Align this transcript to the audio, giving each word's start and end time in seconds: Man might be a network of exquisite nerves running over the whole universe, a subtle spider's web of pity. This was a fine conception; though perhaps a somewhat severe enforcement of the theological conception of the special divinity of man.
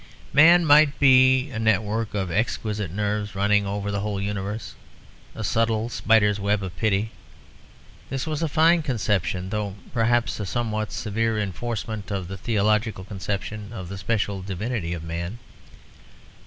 Man 0.33 0.65
might 0.65 0.97
be 0.99 1.51
a 1.51 1.59
network 1.59 2.15
of 2.15 2.31
exquisite 2.31 2.89
nerves 2.89 3.35
running 3.35 3.67
over 3.67 3.91
the 3.91 3.99
whole 3.99 4.19
universe, 4.19 4.73
a 5.35 5.43
subtle 5.43 5.89
spider's 5.89 6.39
web 6.39 6.63
of 6.63 6.75
pity. 6.75 7.11
This 8.09 8.25
was 8.25 8.41
a 8.41 8.47
fine 8.47 8.81
conception; 8.81 9.51
though 9.51 9.75
perhaps 9.93 10.39
a 10.39 10.45
somewhat 10.47 10.91
severe 10.91 11.37
enforcement 11.37 12.09
of 12.09 12.29
the 12.29 12.37
theological 12.37 13.03
conception 13.03 13.71
of 13.71 13.89
the 13.89 13.97
special 13.99 14.41
divinity 14.41 14.95
of 14.95 15.03
man. 15.03 15.37